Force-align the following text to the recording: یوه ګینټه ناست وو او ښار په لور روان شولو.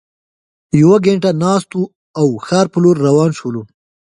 یوه 0.81 0.97
ګینټه 1.03 1.31
ناست 1.43 1.69
وو 1.73 1.83
او 2.19 2.27
ښار 2.45 2.65
په 2.73 2.77
لور 2.83 2.95
روان 3.07 3.31
شولو. 3.39 3.61